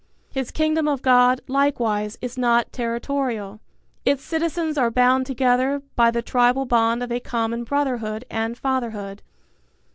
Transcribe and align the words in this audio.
His 0.31 0.49
Kingdom 0.49 0.87
of 0.87 1.03
God, 1.03 1.41
likewise, 1.47 2.17
is 2.23 2.35
not 2.35 2.73
territorial. 2.73 3.59
Its 4.03 4.23
citizens 4.23 4.75
are 4.75 4.89
bound 4.89 5.27
together 5.27 5.83
by 5.95 6.09
the 6.09 6.23
tribal 6.23 6.65
bond 6.65 7.03
of 7.03 7.11
a 7.11 7.19
common 7.19 7.63
brotherhood 7.63 8.25
and 8.27 8.57
fatherhood. 8.57 9.21